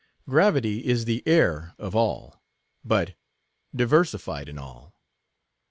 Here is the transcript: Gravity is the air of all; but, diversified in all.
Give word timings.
Gravity 0.27 0.83
is 0.83 1.05
the 1.05 1.21
air 1.27 1.75
of 1.77 1.95
all; 1.95 2.41
but, 2.83 3.13
diversified 3.71 4.49
in 4.49 4.57
all. 4.57 4.95